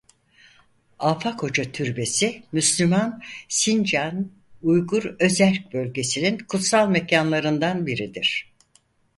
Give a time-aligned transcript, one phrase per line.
[0.99, 4.31] Afak Hoca türbesi Müslüman Sincan
[4.61, 8.51] Uygur Özerk Bölgesi'nin kutsal mekanlarından biridir.